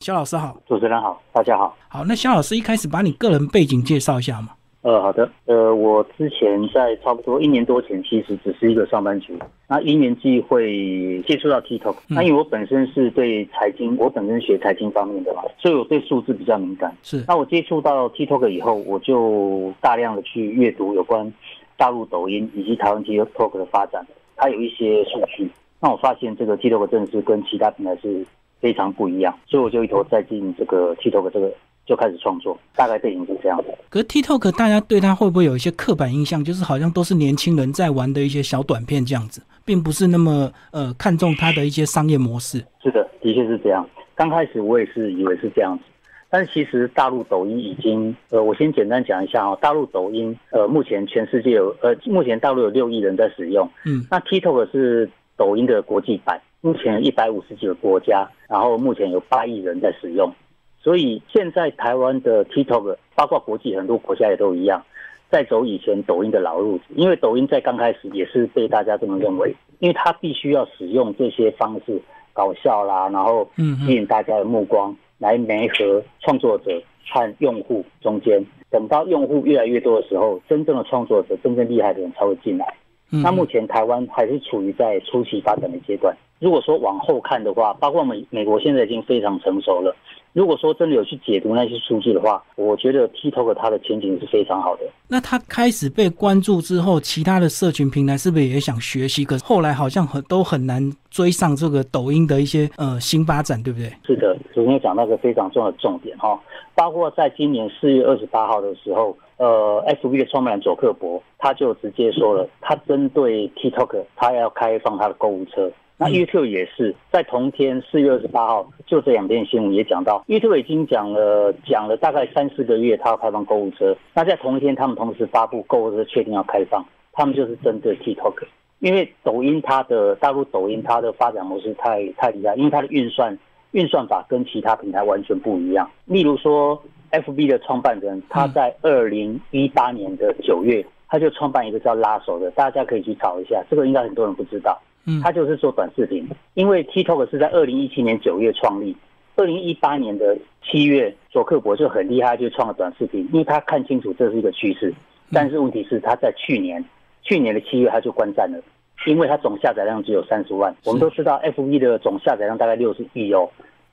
[0.00, 1.76] 肖老师好，主持人好，大家好。
[1.86, 4.48] 好，那肖老师一开始把你个人背景介绍一下嘛。
[4.80, 5.30] 呃，好的。
[5.44, 9.34] 呃，我之前在差不多一年多前，其实只是一个上班族。
[9.68, 16.96] 那因缘际会接触到 TikTok，那因为我本身是对财经，我本身学财经方面的嘛，所以我对数字比较敏感。
[17.02, 17.22] 是。
[17.28, 21.30] 那我接触到 TikTok 以后，我就大量的去阅读有关
[21.76, 25.50] 大陆抖音以及台湾 TikTok 的发展，它有一些数据。
[25.78, 28.24] 那我发现这个 TikTok 真的是跟其他平台是。
[28.60, 31.52] 非常不一样，所以我就一头栽进这个 TikTok 这个
[31.86, 33.64] 就开始创作，大概背景是这样的。
[33.88, 42.64] 可是 TikTok 大家对它会不会有一些刻板印象，就是好像都是年轻人在玩的一些小短片这样子，并不是那么呃看重它的一些商业模式。
[42.82, 43.88] 是的，的确是这样。
[44.14, 45.84] 刚开始我也是以为是这样子，
[46.28, 56.40] 但是其实大陆抖音已经呃，我先简单讲一下哦，大陆抖音呃目前全世界有呃目前大陆有六亿人在使用，嗯，那 TikTok 是抖音的国际版。
[56.62, 60.30] 目前一百五十几个国家，然后目前有八亿人在使用，
[60.78, 64.84] 所以现在台湾的 TikTok，包括国际很多国家也都一样，
[65.30, 66.84] 在走以前抖音的老路子。
[66.96, 71.98] 因为抖音在刚开始也是被大家这么认为，因为它必须要使用这些方式
[72.34, 78.44] 搞笑啦，然后吸引大家的目光，来媒合创作者和用户中间。
[78.70, 82.74] 等到用户越来越多的时候，真正的创作者、真正厉害的人才会进来。
[83.10, 86.16] 那目前台湾还是处于在初期发展的阶段。
[86.38, 89.94] 如果说往后看的话，包括美美国现在已经非常成熟了。
[90.32, 94.82] 如果说真的有去解读那些数据的话，我觉得 TikTok 它的前景是非常好的。
[95.08, 99.24] 那它开始被关注之后，其他的社群平台是不是也想学习？
[99.24, 103.92] 可是后来好像很都很难追上这个抖音的一些呃新发展，对不对？
[104.06, 106.40] 是的，昨天讲到个非常重要的重点哈，
[106.76, 115.72] 包括在今年四月二十八号的时候，呃，FB 的创办人佐克伯他就直接说了，他针对 TikTok，他要开放他的购物车。
[115.96, 123.96] 那 YouTube 也是在同天四月二十八号，就这两篇新闻也讲到，YouTube 已经讲了讲了大概三四个月，他要开放购物车。
[124.12, 128.44] 那在同一天，他们同时发布购物车确定要开放，他们就是针对 TikTok，
[128.80, 133.38] 因为抖音它的大陆抖音它的发展模式太太厉害，因为它的运算
[133.70, 135.90] 运算法跟其他平台完全不一样。
[136.04, 144.80] 例如说，FB 的创办人他在二零一八年的九月，他就创办一个叫拉手的，大家可以去找一下，这个应该很多人不知道。
[145.06, 148.94] 嗯他就是做短视频，因为 TikTok 是在二零一七年九月创立，
[149.34, 154.92] 二零一八年的七月，佐克伯就很厉害，就创了短视频，因为他看清楚这是一个趋势。
[155.32, 156.84] 但是问题是，他在去年
[157.22, 158.60] 去年的七月他就关站了，
[159.06, 160.74] 因为他总下载量只有三十万。
[160.84, 163.48] 我们都知道 FB 的总下载量大概六十亿哦，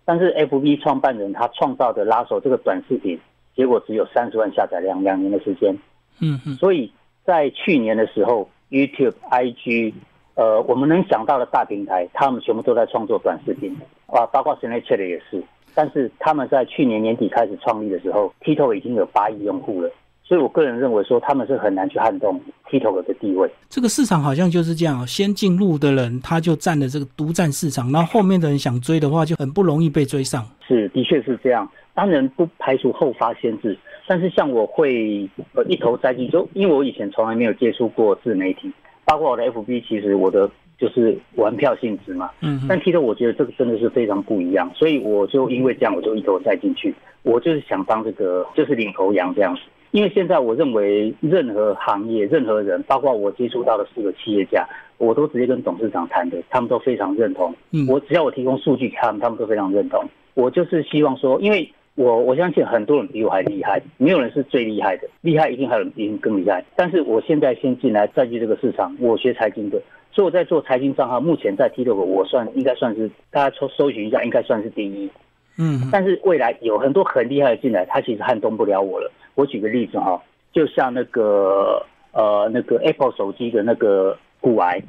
[0.07, 3.19] 但是 FB 创办人他创造的拉手这个短视频，
[3.53, 5.77] 结果只有三十万下载量，两年的时间。
[6.21, 6.89] 嗯嗯，所以
[7.25, 9.93] 在去年的时候，YouTube、IG。
[10.35, 13.75] 呃，我们能想到的大平台，他们全部都在创作短视频
[14.05, 15.43] 啊，包括 Snapchat 也是。
[15.73, 19.89] 但是他们在去年年底开始创立的时候，TikTok 已经有八亿用户了。
[20.27, 22.37] 所以我个人认为说，他们是很难去撼动
[22.69, 23.49] TikTok 的地位。
[23.69, 30.43] 这个市场好像就是这样，先进入的人他就占了这个独占市场，然后后面的人想追的话，就很不容易被追上。
[30.67, 31.69] 是，的确是这样。
[31.93, 38.69] 当然不排除后发先至，但是像我会呃一头栽进，就因为我以前从来没有接触过自媒体。
[39.05, 42.29] 包括我的 FB，其实我的就是玩票性质嘛。
[42.41, 42.65] 嗯。
[42.67, 46.93] 但 TikTok 我觉得这个真的是非常不一样，所以我就因为这样，我就一头栽进去。
[47.23, 49.61] 我就是想当这个就是领头羊这样子。
[49.91, 54.67] 因为现在我认为任何行业、任何人，包括我接触到的四个企业家，
[54.97, 57.53] 我都直接跟董事长谈的，他们都非常认同。
[57.71, 57.87] 嗯。
[57.87, 60.03] 我只要我提供数据给他们，他们都非常认同。
[60.33, 61.69] 我就是希望说，因为。
[61.99, 66.63] 我我相信很多人比我还厉害，没有人是最厉害的，厉害一定还有人比你更厉害。
[66.75, 69.81] 但是我现在先进来占据这个市场，我学财经的，
[70.11, 75.09] 所以我在做财经账号，目前在 TikTok 我算应该算是大家搜搜寻一下，应该算是第一。
[75.57, 79.11] 嗯，但是未来有很多很厉害的进来，他其实撼动不了我了。
[79.35, 84.81] 我举个例子哈，就像那个呃那个 Apple 手机的那个股癌。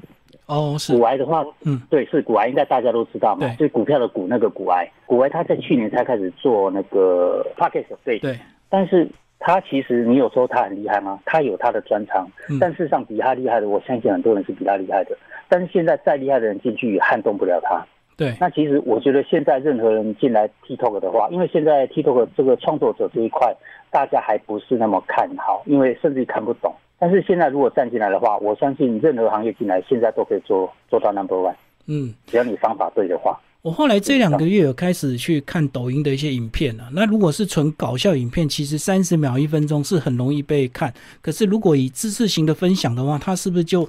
[0.46, 0.96] 哦，是。
[0.96, 8.18] 股癌的话，嗯，对，是股癌，应该大家都知道嘛，就是股票的股那个股癌，股癌他在去年才开始做那个 p o c k e t 对。
[8.18, 8.38] 对，
[8.70, 9.06] 但是
[9.38, 11.18] 他其实你有说他很厉害吗？
[11.26, 12.26] 他有他的专长，
[12.60, 15.16] 但事实上比他厉害的，我相信很多人是比他厉害的，
[15.48, 17.84] 但是现在再厉害的人进去也撼动不了他。
[18.18, 23.54] 对，那其实我觉得现在任何人进来 TikTok 的话，因为现在 TikTok 这个创作者这一块，
[23.92, 26.74] 大家还不是那么看好，因为甚至看不懂。
[26.98, 31.54] 但是现在如果站进来的话，我相信任何行业进来，现在都可以做做到 number one。
[31.86, 33.38] 嗯，只要你方法对的话。
[33.60, 36.88] 我后来这两个月有开始去看抖音的一些影片了。
[36.92, 40.94] 那如果是纯搞笑影片，其实三十秒、一分钟是很容易被看。
[41.20, 43.86] 可是如果以知识型的分享的话，它是不是就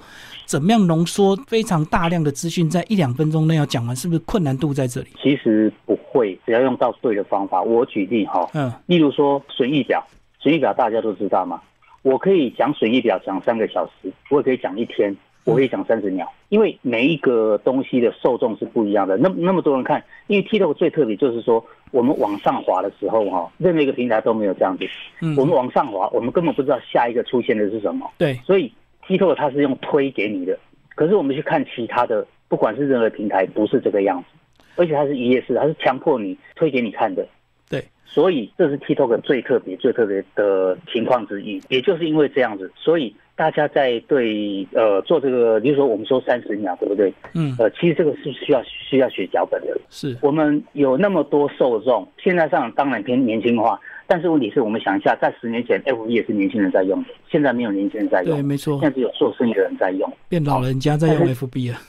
[0.48, 3.96] 怎么样浓缩非常大量的资讯在一两分钟内要讲完？
[3.96, 5.08] 是不是困难度在这里？
[5.22, 7.62] 其实不会，只要用到对的方法。
[7.62, 10.04] 我举例哈，嗯，例如说损益表，
[10.40, 11.62] 损益表大家都知道嘛。
[12.02, 15.16] 我可以讲损益表讲三个小时，我也可以讲一天。
[15.50, 19.18] 我可以讲三十秒，因为每一个东西的受众是不一样的。
[19.18, 24.86] 那那么多人看，因为 TikTok 最特别就是说，我们往上滑的时候哈，任何一个平台都没有这样子。
[25.22, 28.10] 嗯，我们往上滑，我们根本不知道下一个出现的是什么。
[28.18, 28.72] 对，所以
[29.08, 30.58] TikTok 它是用推给你的，
[30.96, 37.28] 可是我们去看其他的，不管是任何平台，不是这个样子，而且它是一页式，它是强迫你推给你看的。
[37.70, 41.62] 对，所以这是 TikTok 最特别、最特别的情况之一。
[41.70, 43.16] 也就是因为这样子，所以。
[43.40, 47.14] 大家在对呃做这个，比如说我们说三十秒，对不对？
[47.34, 47.56] 嗯。
[47.58, 49.68] 呃，其实这个是需要需要学脚本的。
[49.90, 50.18] 是。
[50.22, 58.36] 我们有那么多受众，现在上当然偏年轻化，但是问题是我们想一下，在十年前，F B 也是年轻人在用的，现在没有年轻人在用。
[58.36, 58.78] 对，没错。
[58.82, 60.12] 现在只有做生意的人在用。
[60.28, 61.80] 变老人家在用 F B 啊。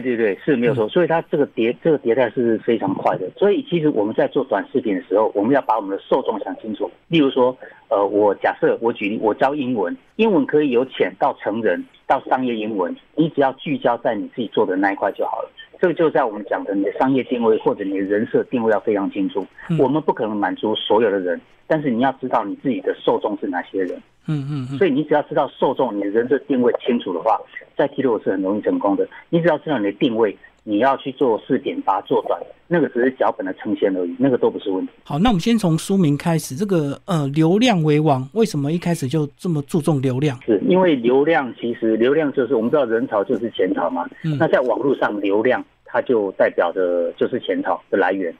[0.00, 0.88] 对对，是没有错。
[0.88, 3.28] 所以它这个迭这个迭代是非常快的。
[3.36, 6.90] 所以其实我们在做短视频的时候，我们要把我们的受众想清楚。
[7.08, 7.54] 例如说，
[7.90, 15.50] 呃，我假设我举例，我教英文，英文可以由浅到成人到商业英文，你只要聚焦在你自己做的那一块就好了。
[15.78, 19.46] 这个就在我们讲的你的商业定位或者你的人设定位要非常清楚。
[19.78, 24.00] 我们不可能满足所有的人，但是你要知道你自己的受众是哪些人。
[24.26, 27.40] 嗯嗯嗯，所以你只要知道受众，你的人设定位清楚的话，
[27.76, 29.08] 在 T 六是很容易成功的。
[29.30, 34.92] 你只要知道你的定位，你要去做四点，把它做短，那个只是脚本的呈现而已，那个都不是问题。
[35.04, 40.38] 好，那我们先从书名开始，这个呃，流量为王，为什么一开始就这么注重流量？
[40.46, 44.08] 是因为流量其实流量就是我们知道人潮就是钱潮嘛，
[44.38, 48.32] 那在网络上流量它就代表着就是钱潮的来源。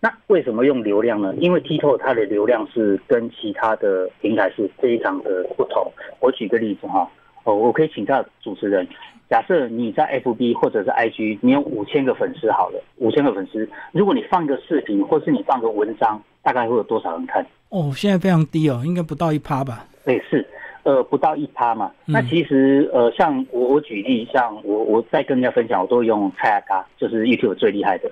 [0.00, 1.34] 那为什么用流量呢？
[1.38, 5.90] 因为 TikTok 它的流量是跟其他的平台是非常的不同。
[6.20, 7.10] 我举个例子哈，
[7.42, 8.86] 哦，我可以请教主持人，
[9.28, 17.44] 假设你在 FB 或者是 IG，你有五千个粉丝好了，五千个粉丝，如果你放个视频，或是你放个文章，大概会有多少人看？
[17.70, 19.84] 哦，现在非常低哦，应该不到一趴吧？
[20.04, 20.46] 对，是，
[20.84, 21.90] 呃，不到一趴嘛。
[22.06, 28.08] 那其实呃，像我我举例，像我我在跟人家分享，我都用蔡阿嘎，就是 YouTube 最厉害的。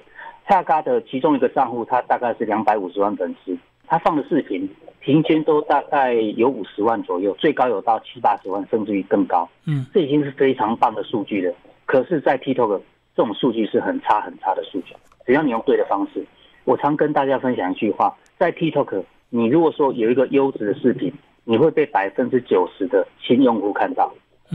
[0.49, 3.57] 蔡嘎的其中一个账户，他大概是两百五十万粉丝，
[3.87, 4.69] 他放的视频
[5.01, 9.49] 平均都大概有五十万左右，最高有到七八十万，甚至于更高。
[9.67, 11.53] 嗯，这已经是非常棒的数据了。
[11.85, 12.81] 可是，在 TikTok
[13.17, 14.95] 这种数据是很差很差的数据。
[15.25, 16.25] 只要你用对的方式，
[16.65, 21.13] 我常跟大家分享一句话：在 TikTok，你如果说有一个优质的视频，
[21.45, 24.13] 你会被百分之九十的新用户看到。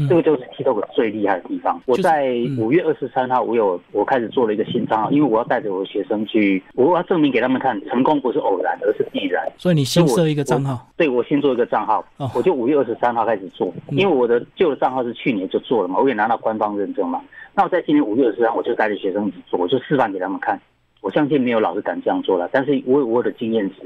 [0.07, 1.81] 这个就是 TikTok 最厉害的地方。
[1.85, 9.45] 我在五月二十三号，我有我开始做了一个新账号，因为我要带着我的学生去，我要证明给他们看，成功不是偶然，而是必然。
[9.57, 10.87] 所以你新设一个账号？
[10.95, 12.05] 对，我先做一个账号，
[12.35, 17.21] 我就五月二十三号开始做，因为我的旧的账号是去年就做了嘛，我也拿到官方认证嘛。
[17.53, 20.59] 那我在今年五月二十三，我就带着学生做，我就示范给他们看。
[21.01, 23.77] 我相信没有老师敢这样做了，但是我有我的经验值。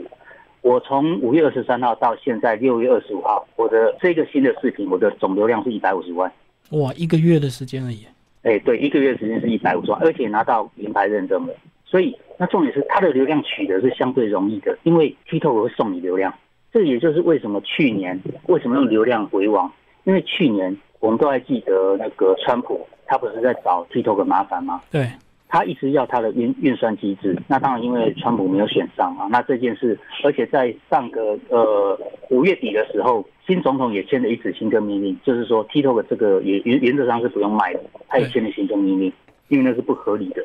[0.66, 6.32] 我从五月二十三号到现在六月二十五号，我的这个新的视频，我的总流量是一百五十万。
[6.72, 8.04] 哇，一个月的时间而已。
[8.42, 11.54] 哎，对，一个月的时间是一百五十万，而且拿到银牌认证了。
[11.86, 16.34] 所以，那重点是它的流量取得是相对容易的，因为 TikTok 会送你流量。
[16.74, 19.72] 这也就是为什么去年为什么用流量为王，
[20.06, 24.82] 因为去年我们都还记得那个川普，他不是在找 TikTok 麻烦吗？
[24.90, 25.08] 对。
[25.56, 31.98] 他一直要他的运运算机制，那当然因为川普没有选上啊，那这件事，而且在上个呃
[32.30, 39.14] 五月底的时候，新总统也签了一纸行政命令，就是说 TikTok 这个也原原则上是不用卖的，他也签了行政命令，
[39.48, 40.44] 因为那是不合理的。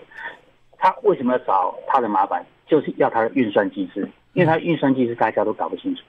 [0.78, 2.46] 他为什么要找他的麻烦？
[2.68, 6.02] 就是要他的运算机制，因为他运算机制大家都搞不清楚。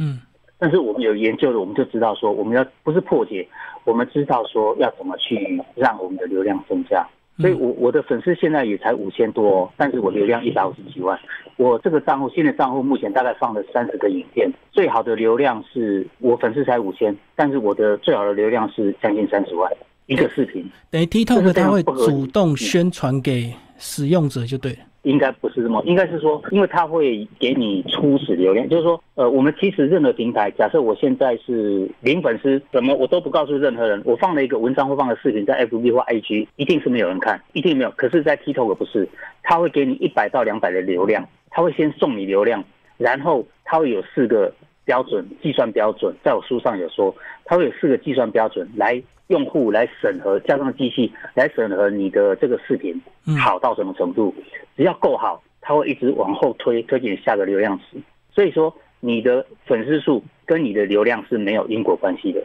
[0.00, 0.18] 嗯，
[0.58, 3.46] 但是我们有研究的，我们就知道说，我们要不是破解，
[3.84, 7.06] 我们知道说要怎么去让我们的流量增加。
[7.40, 11.18] 所以，我我的粉丝现在也才五千多，但是我流量一百五十几万。
[11.56, 19.70] 我这个账户新的账户目前大概放了三十个影片，最好的流量是我粉丝才五千，但是我的最好的流量是将近三十万
[20.06, 20.68] 一个视频。
[20.90, 24.78] 等于 TikTok 它会主动宣传给使用者就对了。
[25.08, 37.90] 应该不是这么，应该是说，因为他会给你初始流量，就是说，呃，我们其实任何平台，假设我现在是零粉丝，怎么我都不告诉任何人，我放了一个文章或放了视频在 FB 或 IG，一定是没有人看，一定没有。
[37.92, 39.08] 可是，在 TikTok 不是，
[39.42, 42.62] 他会给你一百到两百的流量，他会先送你流量，
[42.98, 44.52] 然后他会有四个
[44.84, 47.14] 标准计算标准，在我书上有说，
[47.46, 54.34] 他会有四个计算标准来用户来审核，加上机器来审核你的这个视频嗯好到什么程度，
[54.76, 57.98] 只要够好，它会一直往后推，推进下个流量池。
[58.34, 62.40] 所以说，你的粉丝数跟你的流量是没有因果关系的，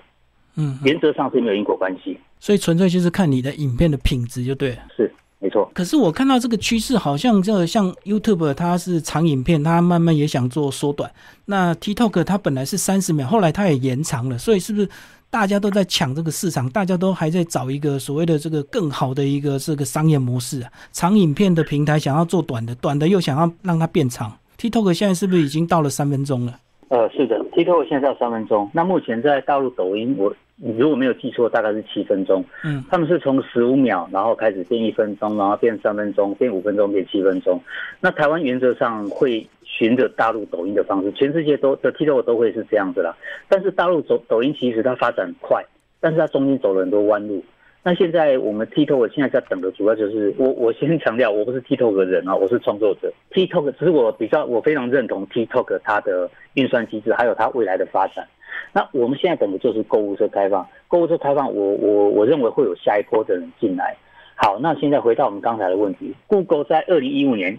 [0.55, 4.77] 嗯，嗯原则上是没有因果关系，所以纯粹就是看你的影片的品质就对了。
[4.95, 5.69] 是没错。
[5.73, 11.11] 可是我看到这个趋势，好像这个像 YouTube 它是长影片，它慢慢也想做缩短。
[11.45, 14.89] 那 TikTok 它本来是三十秒，后来它也延长了，所以是不是
[15.33, 16.69] 大家都在抢这个市场？
[16.69, 20.71] 大家都还在找一个所谓的这个更好的一个这个商业模式啊？
[20.91, 24.31] 长影片的平台想要做短的，短的又想要让它变长。
[24.59, 26.59] TikTok 现在是不是已经到了三分钟了？
[26.89, 30.31] 呃，是的，TikTok 现在到三分钟，那目前在大陆抖音，我
[30.77, 32.43] 如果没有记错，大概是七分钟。
[32.63, 37.59] 嗯他们是从十五秒，然后开始变一分钟，然后变三分钟，变五分钟，变七分钟。
[37.99, 43.15] 那台湾原则上会循着大陆抖音的方式，全世界都的 TikTok 都会是这样子啦。
[43.49, 45.61] 但是大陆走抖音其实它发展快，
[45.99, 47.43] 但是它中间走了很多弯路。
[47.85, 53.11] 那现在我们 TikTok 现在在等的主要就是我我先强调，我不是 TikTok 的人啊，我是创作者。
[53.31, 58.25] TikTok 只是我比较我非常认同 TikTok 它的运算机制，还有它未来的发展。
[58.71, 63.95] 那我们现在等的就是购物车开放，购物车开放，我我我认为会有下一波的人进来。
[64.35, 67.57] 好，那现在回到我们刚才的问题，Google 在二零一五年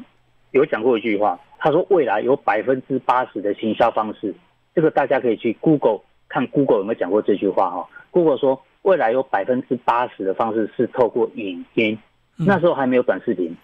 [0.51, 4.35] 有讲过一句话，他说未来有百分之八十的行销方式，
[4.75, 7.89] 这个大家可以去 Google 看 Google 有没有讲过这句话哈。
[8.11, 11.97] Google 说未来有百分之八十的方式是透过影音，
[12.39, 13.57] 嗯那时候还没有短视频。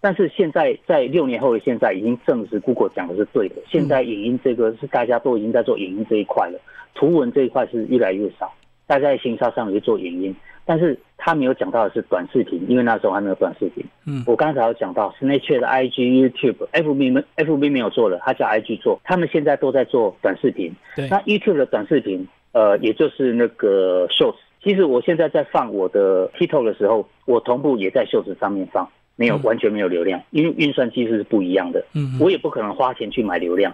[0.00, 3.56] 但是现在在六年后的现在已经证实，Google 讲的是对的。
[3.68, 6.58] 现在影音这个是大家都已经在做影音这一块了，
[6.94, 8.52] 图文这一块是越来越少，
[8.86, 13.84] 大家在行销上也做影音，但是他没有讲到的是短视频，因为那时候还没有短视频。
[14.06, 20.72] 嗯我刚才有讲到 Snapchat、IG、YouTube、FB 没 FB 没有做了，他叫 IG 做，他们现在都在做短视频。
[20.96, 24.36] 对，那 YouTube 的短视频，呃，也就是那个 Shorts。
[24.62, 28.88] 其实我现在在放我的 TikTok 的时候，我同步也在 Shorts 上面放，
[29.20, 31.84] 没有嗯完全没有流量，因为运算机制是不一样的。
[31.92, 33.70] 嗯我也不可能花钱去买流量。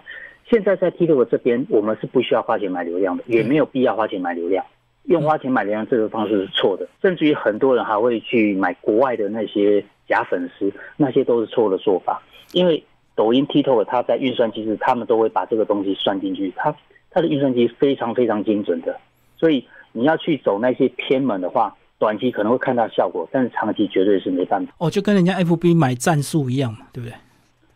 [0.49, 4.65] 现在在 TikTok 这边，我们是不需要花钱买流量的，也没有必要花钱买流量。
[5.03, 12.21] 用花钱买流量这个方式是错的，甚至于很多人还会去买国外的那些假粉丝，那些都是错的做法。
[12.51, 12.83] 因为
[13.15, 16.75] 抖音、TikTok 它在运算机制，他们都会把这个东西算进去，它
[17.09, 18.99] 它的运算机非常非常精准的，
[19.37, 24.73] 所以你要去走那些偏门的话，短期可能会看到效果，但是长期绝对是没办法。
[24.77, 27.15] 哦，就跟人家 FB 买战术一样嘛，对不对？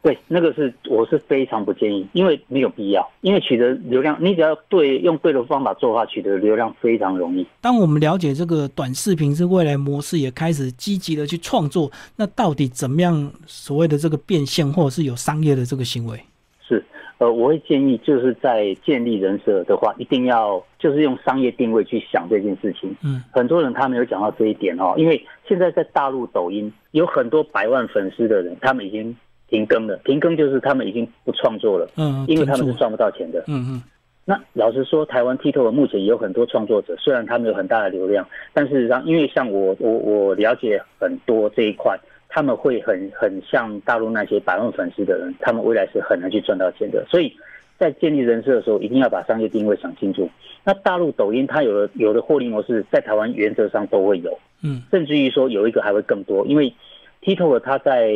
[0.03, 3.07] 对，那个是我是非常不建议，因为没有必要。
[3.21, 7.45] 因为取得流量，你只要对用对的方法做的话，取得流量非常容易。
[7.61, 16.19] 当我们了解这个短视频是未来模式，也开始积极的去创作，那到底怎么样所谓的这个变现，或者是有商业的这个行为？
[16.67, 16.83] 是，
[17.21, 22.95] 呃，我会建议就是在建立人设的话，一定要就是用商业定位去想这件事情。
[23.03, 29.15] 嗯很多人他没有讲到这一点哦，因为现在在大陆抖音有很多百万粉丝的人，他们已经
[29.47, 29.95] 停更了。
[30.03, 33.43] 停更就是他们已经不创作了，嗯，因为他们是赚不到钱的。
[33.47, 33.83] 嗯嗯
[34.25, 41.99] 那老实说，台湾 TikTok 目前也有很多创作者，虽然他们有很大的流量，但事实上，因为像我我我了解很多这一块，
[42.33, 47.05] 他们会很很像大陆那些百万粉丝的人，他们未来是很难去赚到钱的。
[47.09, 47.35] 所以
[47.77, 50.29] 在建立人设的时候，一定要把商业定位想清楚。
[50.63, 54.81] 那大陆抖音它有的有的获利模式，在台湾原则上都会有，嗯。
[54.89, 56.73] 甚至于说有一个还会更多，因为
[57.21, 58.13] TikTok 它在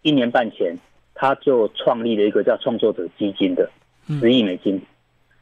[0.00, 0.74] 一年半前，
[1.14, 3.68] 它就创立了一个叫创作者基金的
[4.08, 4.18] 嗯。
[4.20, 4.80] 十亿美金，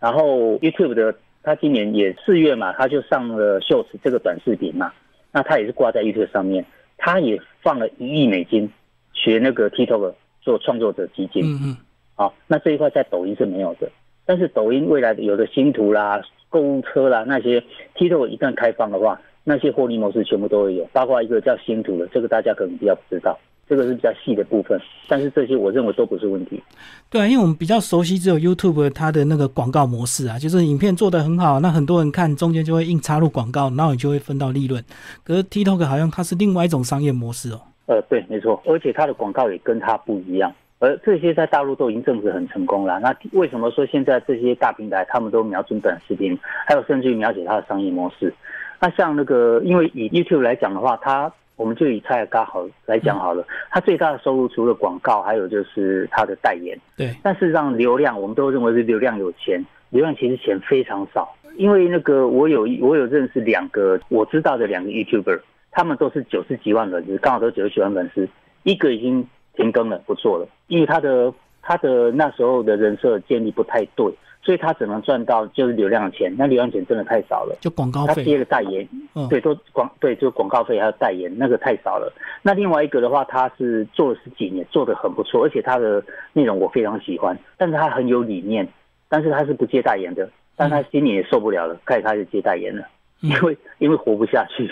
[0.00, 1.14] 然后 YouTube 的
[1.44, 4.92] 它今年也四月嘛，它就上了 Shorts 这个短视频嘛，
[5.30, 6.64] 那它也是挂在 YouTube 上面，
[6.96, 8.70] 它也放了一亿美金
[9.12, 11.76] 学那个 TikTok 做创作者基金，嗯嗯。
[12.14, 13.90] 好，那这一块在抖音是没有的，
[14.24, 17.62] 但是抖音未来有的新图啦、购物车啦那些
[17.94, 26.62] TikTok 一旦开放的话，那些获利模式全部都会有，包括一个叫新图的，这个大家可能比较不知道，这个是比较细的部分，但是这些我认为都不是问题。
[27.10, 34.82] 对啊，因为我们比较熟悉只有 YouTube 它的那个广告模式啊，就是影片做得很好，那很多人看，中间就会硬插入广告，然后你就会分到利润。
[35.24, 37.60] 可是 TikTok 好像它是另外一种商业模式哦。
[37.86, 42.98] 呃，对，没错，而且它的广告也跟它不一样，而这些在大陆都已经证实很成功了。
[43.00, 48.32] 那为什么说现在这些大平台他们都瞄准短视频，还有甚至于了解它的商业模式？
[48.80, 56.78] 那像那个，因为以 YouTube 来讲的话，它我们就以蔡尔嘎好来讲好了，它最大的收入除了广告，还有就是他的代言。
[56.96, 61.34] 对，但事实上，流量我们都认为是流量有钱，流量其实钱非常少。
[61.56, 68.28] 因为那个我有我有认识两个我知道的两个 YouTuber，他们都是九十几万粉丝，刚好都九十几万粉丝，
[68.62, 71.32] 一个已经停更了，不做了，因为他的
[71.62, 74.06] 他的那时候的人设建立不太对，
[74.46, 77.58] 所以他只能赚到就是流量钱，那流量钱真的太少了。
[77.60, 82.12] 就广告他接个，代言，嗯对，都广对，就广告费还有代言，那个太少了。
[82.42, 86.00] 那另外一个的话，他是做了十几年，做的很不错，而且他的
[86.32, 88.68] 内容我非常喜欢，但是他很有理念，
[89.08, 92.86] 但是他是不接代言的，但他今年也受不了了，开始开始接代言了，
[93.22, 94.70] 嗯因为因为活不下去，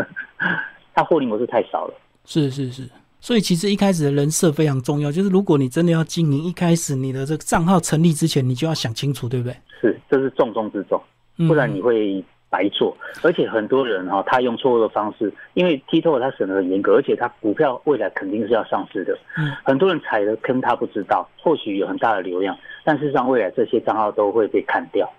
[0.96, 1.92] 他获利模式太少了。
[2.24, 2.88] 是是是。
[3.20, 9.56] 所以其实一开始的人设非常重要，就是如果你真的要经营，一开始你的这个账号成立之前，你就要想清楚，对不对？
[9.80, 11.02] 是，这是重中之重，
[11.38, 12.96] 嗯不然你会白做。
[13.22, 19.18] 而且很多人哈、他用错误的方式，因为 TikTok 它审核很严格，而且他股票未来肯定是要上市的。
[19.36, 25.10] 嗯很多人踩的坑，他不知道，或许有很大的流量，但事实上未来这些账号都会被砍掉，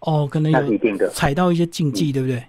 [0.00, 1.08] 哦，可能有一定的。
[1.10, 2.42] 踩到一些禁忌，对不对？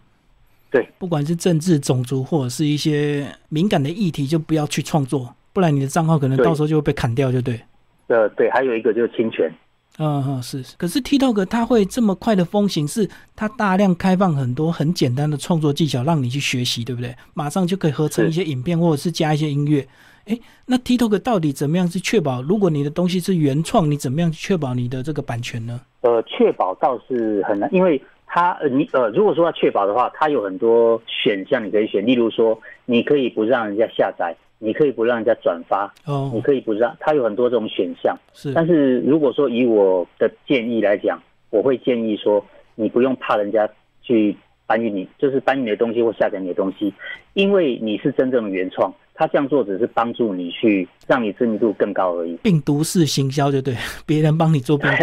[0.70, 7.60] 对，不管是政治、种族或者是一些敏感的议题，就不要去创作，不然你的账号可能到时候就会被砍掉，就对。
[8.08, 9.54] 呃，对，还有一个就是侵权。
[10.00, 17.16] 嗯嗯是，是可是 TikTok 它会这么快的风行，是它大量开放很多很简单的创作技巧让你去学习，对不对？
[17.34, 19.88] 马上就可以合成一些影片，或者是加一些音乐。
[20.26, 22.42] 诶，那 TikTok 到底怎么样去确保？
[22.42, 25.82] 如果你的东西是原创，你怎么样去确保你的这个版权呢？
[26.02, 38.16] 呃，确保倒是很难，因为它呃你呃，如果说要确保的话，它有很多选项你可以选，例如说你可以不让人家下载，你可以不让人家转发，哦你哦，可以不让，它有很多这种选项。
[38.34, 41.20] 是，但是如果说以我的建议来讲，
[41.50, 43.68] 我会建议说，你不用怕人家
[44.02, 46.94] 去搬运你，就是搬运你的东西或下载你的东西，
[47.34, 48.94] 因为你是真正的原创。
[49.18, 52.36] 他这样做只是帮助你去让你知名度更高而已。
[52.44, 54.98] 病毒式行销就对，别人帮你做病毒。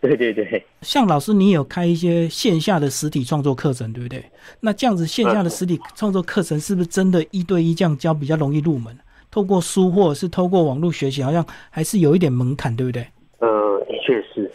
[0.00, 4.22] 对对对对，像老师，你有开一些线下的实体创作课程，对不对？
[4.60, 8.94] 那这样子线下的实体创作课程是不是真的一对一这样教比较容易入门？
[9.30, 13.06] 透过书或者是透过网络学习，好像还是有一点门槛，对不对？
[13.38, 14.50] 呃，的确是，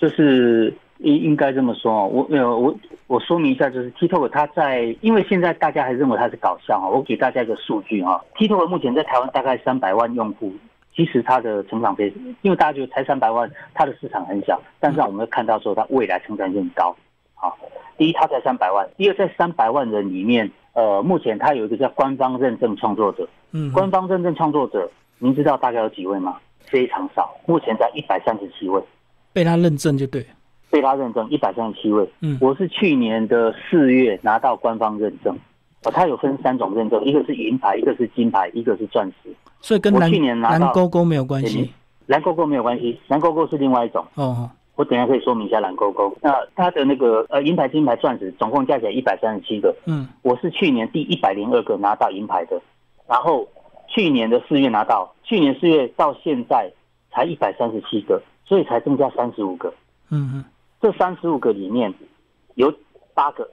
[0.00, 2.06] 就是应应该这么说哦。
[2.06, 2.74] 我呃我
[3.06, 10.52] 我说明一下，就是 TikTok 它在，因为现在大家还认为它是搞笑哈，我给大家一个数据哈，TikTok 目前在台湾大概三百万用户，
[10.94, 12.12] 其实它的成长非，
[12.42, 16.96] 因为大家觉得才三百万，它的市场很小，但是我们会看到说它未来成长性很高。
[17.34, 17.56] 好，
[17.98, 26.38] 第一它才三百万，第二在三百万人里面，呃，目前它有一个叫官方认证创作者，嗯，官方认证创作者，您知道大概有几位吗？
[26.64, 28.82] 非常少，目前在一百三十七位。
[29.32, 30.26] 被他认证就对。
[30.76, 32.06] 被他认证一百三十七位。
[32.20, 35.34] 嗯我是去年的四月拿到官方认证。
[35.84, 39.34] 哦，它有分三种认证，一个是银牌，一个是金牌，一个是钻石。
[39.60, 41.72] 所以跟蓝去年拿到蓝勾勾没有关系。
[42.06, 44.04] 蓝勾勾没有关系，蓝勾勾是另外一种。
[44.16, 46.14] 哦，我等一下可以说明一下蓝勾勾。
[46.20, 49.74] 那它的那个呃银牌、金牌、钻石总共加起来一百三十七个。
[49.86, 52.60] 嗯，我是去年第一百零二个拿到银牌的，
[53.06, 53.48] 然后
[53.88, 56.70] 去年的四月拿到，去年四月到现在
[57.12, 59.72] 才一百三十七个，所以才增加三十五个。
[60.10, 60.44] 嗯嗯，
[60.86, 61.92] 这三十五个里面，
[62.54, 62.72] 有
[63.12, 63.48] 八个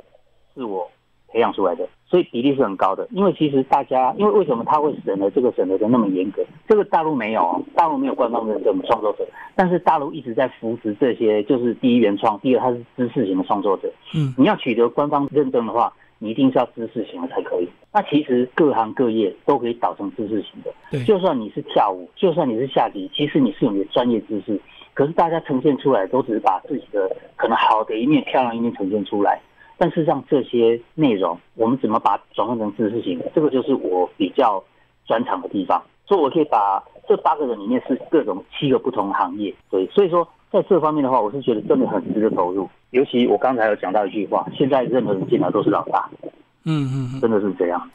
[0.53, 0.87] 是我
[1.29, 3.07] 培养出来的，所以比例是很高的。
[3.09, 6.45] 因为其实大家，因为为什么他会审核这个审核的那么严格？
[6.67, 13.91] 这个大陆没有哦，大陆没有官方认证创作者，但是大陆一直在扶持这些，就是第一原创，第二他是知识型的创作者。
[14.13, 15.91] 嗯，你要取得官方认证的话，
[16.23, 17.67] 你一定是要知识型的才可以。
[17.91, 20.73] 那其实各行各业都可以导成知识型的。
[20.89, 24.57] 对，就算你是跳舞，就算你是下棋，其实你是有你的专业知识，
[24.93, 29.41] 可是大家呈现出来都只是把自己的可能好的一面、漂亮一面呈现出来，
[29.77, 34.63] 但是让这些内容，我们怎么把它转换成知识型的，这个就是我比较
[35.05, 35.83] 专长的地方。
[36.05, 42.67] 所以我可以把这八个人里面是各种七个不同的行业，对，所以说在这方面的话，我是觉得真的很值得投入。
[42.93, 46.09] 尤其我刚才有讲到一句话，现在任何人进来都是老大，
[46.63, 47.89] 嗯嗯嗯，真的是这样。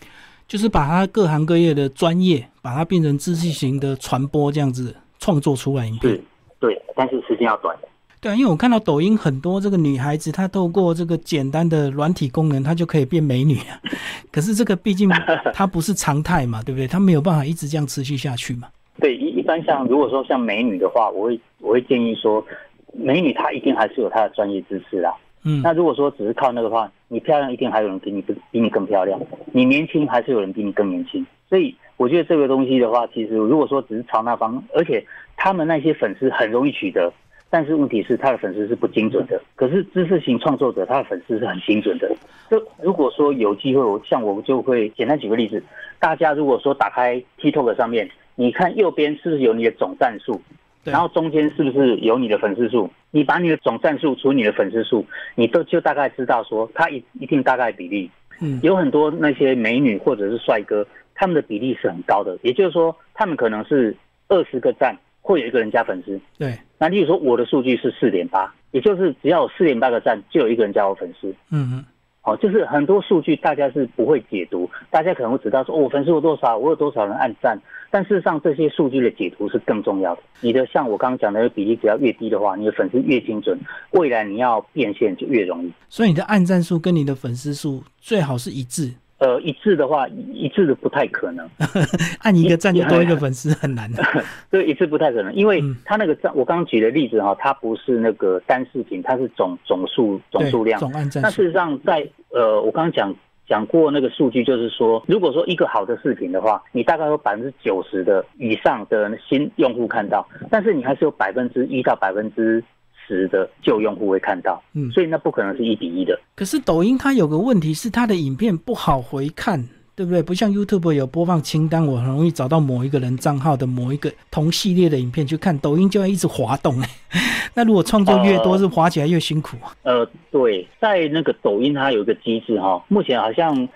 [0.49, 6.23] 就是把它各行各业的专业，把它变成知识型的传播，这样子创作出来影片是。，
[6.59, 7.77] 对，但是时间要短。
[8.21, 13.79] 对啊，因为我看到抖音很多这个女孩子，她透过这个简单的软体功能，她就可以变美女啊。
[14.33, 15.09] 可是这个毕竟
[15.55, 16.89] 它不是常态嘛，对不对？
[16.89, 18.67] 她没有办法一直这样持续下去嘛。
[18.99, 22.45] 对，一一般像如果说像美女的话，我会我会建议说，
[22.93, 25.15] 美女她一定还是有她的专业知识啦。
[25.45, 29.19] 嗯，那如果说只是靠那个的话，你漂亮一定还有人比你比比你更漂亮，
[29.53, 31.25] 你年轻还是有人比你更年轻。
[31.49, 35.05] 所以我觉得这个东西的话，其实如果说只是朝那方，而且
[35.37, 37.11] 他们那些粉丝很容易取得，
[37.49, 39.41] 但是问题是他的粉丝是不精准的。
[39.55, 42.11] 可是知识型创作者他的粉丝是很精准的。
[42.51, 45.63] 就如果说有机会，我像我就会简单举个例子，
[46.01, 50.43] 大家如果说打开 TikTok 上面，你看右边是不是有你的总赞数？
[50.89, 52.91] 对然后中间是不是有你的粉丝数？
[53.11, 58.11] 你把你的总赞数除以你的粉丝数，你都就大概知道说它一一定大概比例。
[58.41, 63.97] 嗯，有很多那些美女或者是帅哥，他们的比例是很高的，也就是说，他们可能是
[64.29, 66.21] 二十个赞会有一个人加粉丝。
[66.39, 71.35] 对，那例如说我的数据是四点八，也就是只要有四点八个赞，就有一个人加我粉丝。
[71.51, 71.85] 嗯嗯，
[72.29, 77.59] 哦，就是很多数据大家是不会解读，大家可能会知道说，哦，我粉丝有多少，我有多少人按赞，
[77.91, 80.23] 但事实上这些数据的解读是更重要的。
[80.41, 83.59] 你的像我刚刚讲的比例只要越低的话，你的粉丝越精准，
[83.93, 85.73] 未来你要变现就越容易。
[85.89, 88.93] 所以你的按赞数跟你的粉丝数最好是一致。
[89.19, 91.49] 呃，一致的话，一致的不太可能。
[92.23, 94.03] 按一个赞就多一个粉丝很难的。
[94.49, 100.79] 对，一致不太可能，因为他那个赞，我刚刚举的例子哈，它不是那个单视频，它是总总数总数量。
[100.79, 101.21] 总按赞。
[101.21, 103.13] 那事实上，在呃，我刚刚讲
[103.49, 112.63] 讲过那个数据，就是说，如果说一个好的视频的话，你大概有百分之九十的以上的新用户看到，但是你还是有百分之一到百分之。
[113.09, 116.17] 十的旧用户会看到，嗯，所以那不可能是一比一的。
[116.37, 119.61] 可是抖音它有个问题是它的影片不好回看，
[119.97, 120.23] 对不对？
[120.23, 125.59] 不像 YouTube 有播放清单，我很容易找到某一个人账号的某一个同系列的影片去看。
[125.59, 126.81] 抖音就要一直滑动，
[127.55, 129.57] 那如果创作越多，是滑起来越辛苦。
[129.83, 133.69] 呃，对，在那个抖音它有一个机制哈，目前好像。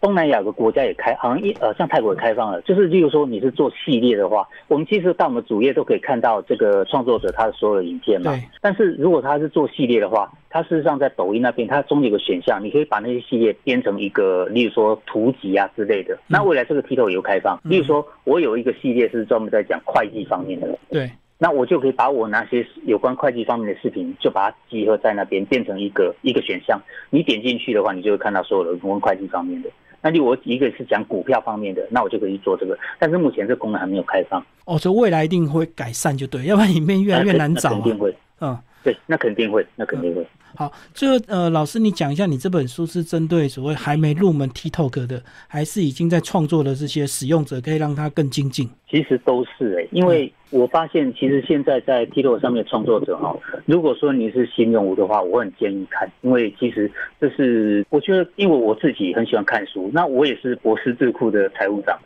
[0.00, 2.60] 东南亚的国家也开，好像一呃，像泰国也开放了。
[2.62, 8.34] 就是，例如说你是做系列的话，我们其实到我们主页都可以看到这个创作者他的所有的影片嘛。
[8.60, 16.18] 但是如果他是做系列的话，他事实上在抖音那边，它中间有个选项，你可以把那些系列编成一个，例如说图集啊之类的。
[16.26, 17.60] 那未来这个 T 头也会开放。
[17.62, 20.78] 例如说，我有一个系列是专门在讲会计方面的。
[20.90, 21.10] 对。
[21.42, 26.78] 那我就可以把我那些有关会计方面的视频，就把它集合在那边，变成一个一个选项。
[27.08, 29.70] 你点进去的话，你就会看到所有的有关会计方面的。
[30.02, 34.44] 那就我一个是讲股票方面的，那我就可以做这个，但是目前这功能还没有开放。
[34.64, 37.70] 哦，所以未来一定会改善，就对，要不然里面越来越难找。
[37.70, 40.26] 肯定会，嗯，对，那肯定会，那肯定会。
[40.56, 48.68] 好，最后呃，老师你讲一下，你这本书是针对所谓还没入门 TikTok 的，还是已经在创作的这些使用者，可以让他更精进？
[48.88, 56.90] 其实都是哎，因为我发现其实现在在 TikTok 上面的创作者哈，如果说你是新用户的话，我很建议看，因为其实
[57.20, 61.96] 这是我觉得，因为我自己很喜欢看书，那我也是博士智库的财务长，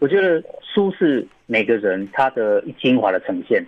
[0.00, 3.64] 我觉得书是每个人他的精华的呈现，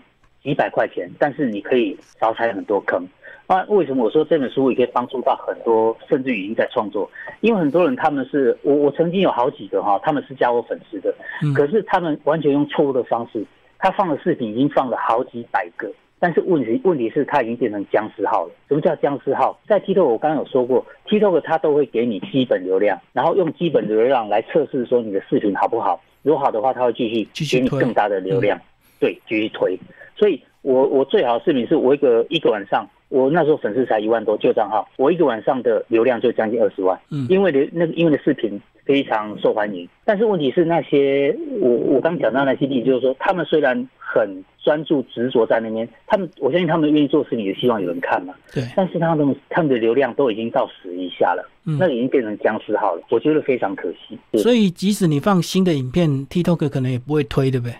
[0.48, 3.06] 几百块钱，但是你可以少踩很多坑。
[3.46, 7.10] 那为什么我说这本书也可以帮助到很多，甚至已经在创作？
[7.42, 11.14] 因为很多人他们是我我曾经有好几个哈，他们是加我粉丝的，
[11.54, 13.44] 可是他们完全用错误的方式，
[13.78, 18.52] 他放的视频已经放了好几百个，但是问题问题是他已经变成僵尸号了。
[18.68, 19.58] 什么叫僵尸号？
[19.66, 28.58] 在 TikTok 我刚刚有说过，TikTok 它都会给你基本流量，然后用基本流量来测试说你的视频好不好，如果好的话，他会继续给你更大的流量，
[29.00, 29.78] 对，继续推。
[30.18, 32.86] 所以我我最好的视频是我一个一个晚上。
[33.10, 37.00] 我那时候粉丝才一万多旧账号，我一个晚上的流量就将近二十万。
[37.10, 48.34] 嗯，因为的那个因为的视频非常受欢迎，但是问题是那些我我刚讲到那些例子，就是说他们虽然很专注执着在那边，他们我相信他们愿意做事情也希望有人看嘛。
[48.52, 54.18] 对，但是他们他们的流量都已经到十以下了，嗯那已经变成僵尸号了，我觉得非常可惜。
[54.36, 57.74] 所以即使你放新的影片，TikTok 可能也不会推，对不对？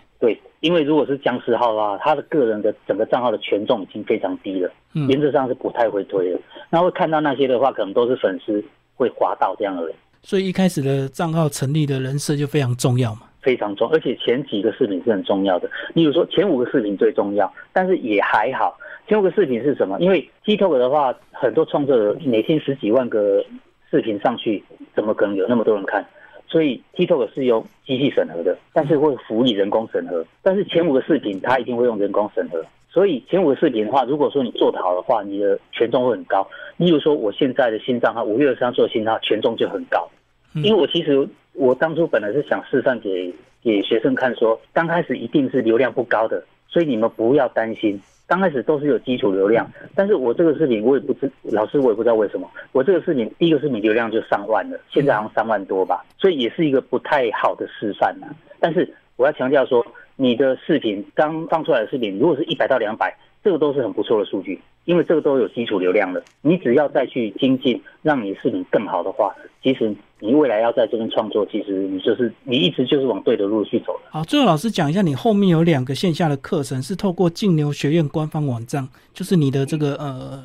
[0.61, 0.69] 对。
[0.69, 4.71] 因为如果是僵尸号的话，他的个人的整个账号的权重已经非常低了，
[5.09, 6.39] 原则上是不太会推的。
[6.71, 9.95] 那会看到那些的话，可能都是粉丝会滑到这样的人。
[10.23, 15.71] 所以一开始的账号成立的人设就非常重要嘛，非常重，而且前几个视频是很重要的。
[15.95, 18.77] 例如说前五个视频最重要，但是也还好。
[19.07, 19.97] 前五个视频是什么？
[20.01, 23.43] 因为 TikTok 的话，很多创作者每天十几万个
[23.91, 24.63] 视频上去，
[24.95, 26.05] 怎么可能有那么多人看？
[26.49, 30.25] 所以 TikTok 是用机器审核的，但是会辅以人工审核。
[30.43, 32.65] 但是前五个视频它一定会用人工审核。
[32.91, 36.49] 所以前五个视频的话，如果说你做得好的话，你的权重会很高。
[36.79, 40.09] 例如说，我现在的新账号五月二十三做的新账号权重就很高，
[40.55, 43.33] 因为我其实我当初本来是想示范给
[43.63, 48.01] 给学生看，说刚开始一定是流量不高的，所以你们不要担心。
[48.29, 58.27] 刚开始都是有基础流量，但是我这个视频我也不知老师我也不知道为什么，我这个视频第一个视频流量就上万了，现在好像三万多吧，所以也是一个不太好的示范呐。
[58.61, 63.17] 但是我要强调说，你的视频刚放出来的视频，如果是一百到两百。
[63.41, 66.21] 这个都是很不错的数据，因为这个都有基础流量了。
[66.43, 74.01] 你只要再去精进，让你的视频更好的话，其实你未来要在这边创作，其实你就是你一直就是往对的路去走了。
[74.11, 80.45] 好，最后老师讲一下，你后面有两个线下的课程是透过静流学院官方网站，就是你的这个呃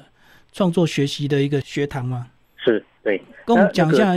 [0.51, 2.27] 创作学习的一个学堂吗？
[2.57, 3.21] 是，对。
[3.45, 4.15] 跟我们讲一下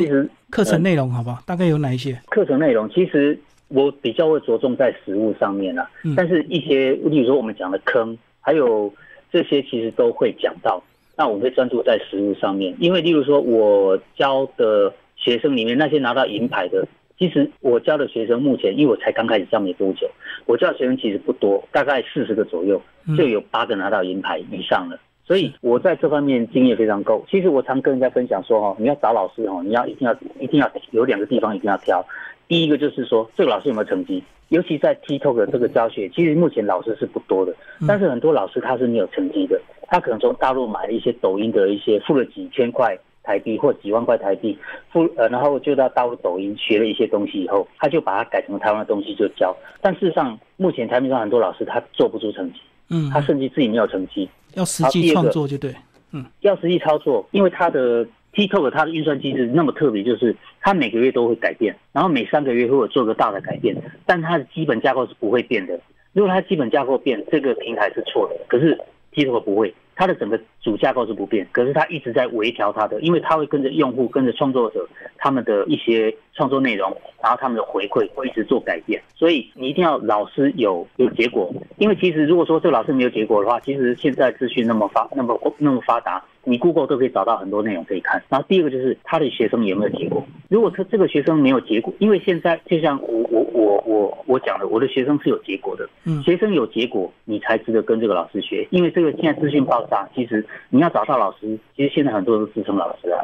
[0.51, 1.43] 课程内容好不好？
[1.47, 2.21] 大概有哪一些？
[2.31, 3.39] 课程内容其实
[3.69, 8.17] 我比较会着重在实物上面了，但是一些例如说我们讲的坑。
[8.49, 8.95] 还有
[9.33, 10.81] 这些其实都会讲到，
[11.17, 14.95] 那我会专注在实物上面，因为例如说我教的
[15.27, 16.87] 学生里面那些拿到银牌的，
[17.19, 20.09] 其实我教的学生目前，因为我才刚开始教没多久，
[20.47, 22.81] 我教的学生其实不多，大概四十个左右，
[23.19, 24.97] 就有八个拿到银牌以上了。
[25.25, 27.27] 所以我在这方面经验非常够。
[27.29, 32.07] 其实我常跟人家分享说，哈，你要找老师，哈，你要一定要一定要有两个地方一定要挑。
[32.47, 34.23] 第一个就是说，这个老师有没有成绩？
[34.51, 37.53] 尤其在 TikTok 这个教学，其实目前老师是不多的，
[37.89, 44.57] 但是很多老师他是没有成绩的，他可能从大陆买了一些抖音的一些，付了几千块台币或几万块台币，
[44.91, 49.55] 付呃，然后就到大陆抖音学了一些东西以后，他就把它改成台湾的东西就教。
[49.83, 52.61] 但事实上，目前台面上很多老师他做不出成绩，
[52.91, 54.29] 嗯，他甚至自己没有成绩。
[54.55, 55.75] 要实际创作就对，
[56.13, 65.79] 嗯，要实际操作，因为他的 TikTok 它的运算机制那么特别，就是它每个月都会改变，然后每三个月会有做个大的改变，但它的基本架构是不会变的。
[66.13, 68.37] 如果它基本架构变，这个平台是错的。
[68.47, 68.79] 可是
[69.15, 79.03] TikTok 不会，它的整个主架构是不变，可是它一直在微调它的，因为它会跟着用户、跟着创作者他们的一些创作内容，然后他们的回馈会一直做改变。
[79.17, 88.23] 所以你一定要老师有有结果，因为其实如果说这个老师没有结果的话，其实现在资讯那么发那么那么发达，你 Google 都可以找到很多内容可以看。
[88.29, 103.19] 然后第二个就是他的学生有没有结果，如果他这个学生没有结果，因为现在就像我我我我我讲的，我的学生是有结果的，嗯，学生有结果，你才值得跟这个老师学，因为这个现在资讯爆炸，其实你要找到老师，其实现在很多都是资深老师啊，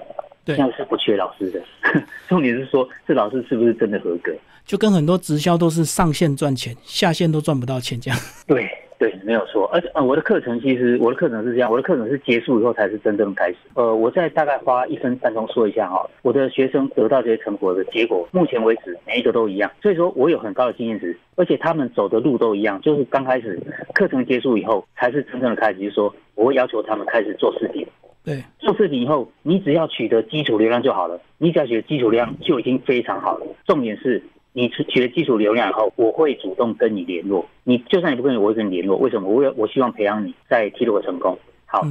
[0.45, 1.63] 对，现在是不缺老师的，
[2.29, 4.33] 重点是说这老师是不是真的合格。
[4.65, 8.19] 就跟很多直销都是上线赚钱，下线都赚不到钱这样。
[8.47, 8.69] 对
[9.03, 9.69] 对，没有错。
[9.73, 13.57] 而且呃，我的课程其实我的课程是这样，我的课程是结束以后才是真正的开始。
[13.75, 19.69] 呃，我再大概花一分三钟说一下哈，我的学生得到这些成果的结果，目前为止每一个都一样。
[19.83, 23.61] 所以说我有很高的经验值，而且他们走的路都一样，就是刚开始
[23.93, 27.85] 课程结束以后才是真正的开始，就是说我会要求他们开始做视频。
[28.25, 33.47] 对，做视频以后，你只要取得基础流量就好了，你只要取得基础流量就已经非常好了。
[33.67, 34.23] 重点是。
[34.55, 37.47] 你取得基础流量以后，我会主动跟你联络。
[37.65, 38.99] 你就算你不跟我，我会跟你联络。
[38.99, 39.29] 为什么？
[39.29, 41.39] 我我希望培养你在 T 六成功。
[41.65, 41.83] 好，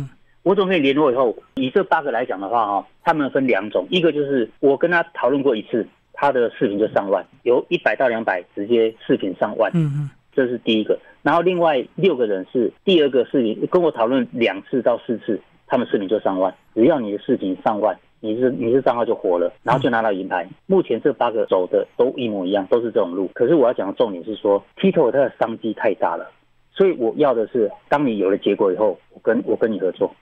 [0.43, 9.71] 我总跟你联络以后，以这八个来讲的话，哈，他们分两种，一个就是我跟他讨论过一次，他的视频就上万，有一百到两百直接视频上万。
[9.73, 10.99] 嗯嗯，这是第一个。
[11.23, 16.53] 然后另外六个人是第二个视频，跟我讨论两次到四次，他们视频就上万。
[16.75, 17.97] 只要你的视频上万。
[18.23, 20.47] 你是你是账号就活了，然后就拿到银牌。
[20.67, 23.27] 目前这八个走的都一模一样，都是这种路。
[23.33, 26.31] 可是我要讲的重点是说，TikTok 它的商机太大了，
[26.71, 30.13] 所以我要的是，当你有了结果以后，我跟我跟你合作。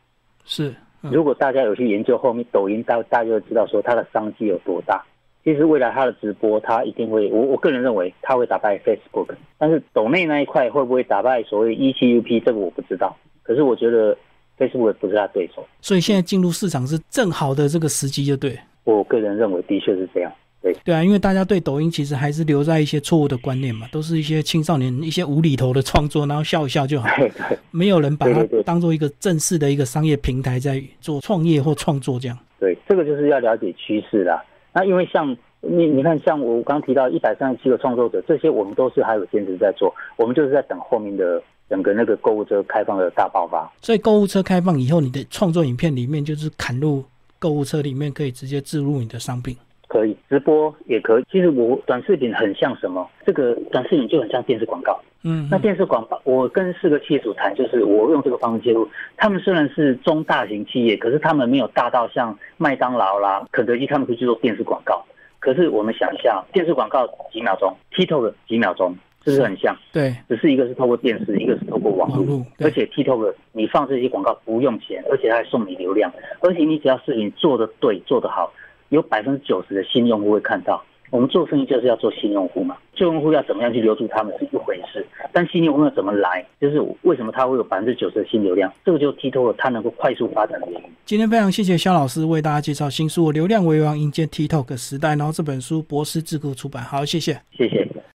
[0.46, 5.04] 是，如果大家有去研究后面抖音，大大家就知道说它的商机有多大。
[5.44, 13.18] 其实未来它的直播，它一定会，我我个人认为它会打败 Facebook，但是抖内那一块会不会打败所谓 ECUP，这个我不知道。
[13.44, 14.16] 可是我觉得。
[14.60, 18.60] Facebook 不是他对手，所以现在进入市场是正好的这个时机，就对。
[18.84, 20.76] 我个人认为的确是这样，对。
[20.84, 27.08] 对啊，因为大家对抖音其实还是留在一些错误的观念嘛，都是一些青少年一些无厘头的创作，然后笑一笑就好，
[27.72, 32.38] 没有人把它当做一个正式的一个商业平台在做创业或创作这样。
[32.60, 34.44] 对，这个就是要了解趋势啦。
[34.74, 41.42] 那因为像你，你看像我刚提到一百三十七个创作者，这些我们都是还有坚持在做，我们就是在等后面的。
[41.70, 47.04] 整个那个购物车开放的大爆发，所以购物车开放以后，你的创作影片里面就是砍入
[47.38, 49.56] 购物车里面，可以直接置入你的商品，
[49.88, 51.26] 可以直播也可以。
[51.32, 53.08] 其实我短视频很像什么？
[53.26, 55.00] 这个短视频就很像电视广告。
[55.22, 58.88] 嗯，那电视广告，我跟四个企业主谈，就是我用这个方式介入。
[59.18, 65.06] 他们虽然是中大型企业，可是他们没有大到像麦当劳啦、肯德基，他们可以去做电视广告。
[65.40, 68.98] 可是我们想一下，电视广告几秒钟，TikTok 几秒钟。
[69.30, 69.78] 是不是很像？
[69.92, 76.12] 对，只是一个是透过电视，一个是透过网络，而且 TikTok 你放这些广告不用钱，而且还送你流量，
[76.42, 78.52] 而且你只要视频做的对，做得好，
[78.90, 80.84] 有百分之九十的新用户会看到。
[81.12, 90.88] 我们做生意就是要做新用户嘛，旧用户要怎么样去留住他们是一回事，但新用户要怎么来，就是为什么他会有百分之九十的新流量，这个就 TikTok 它能够快速发展的原因。
[91.06, 97.88] 今天非常谢谢肖老师为大家介绍新书《流量为王迎接 TikTok 时代》，然后这本书博思智库出版，好，谢谢，谢谢。